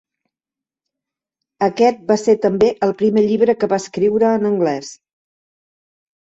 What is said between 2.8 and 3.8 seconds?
el primer llibre que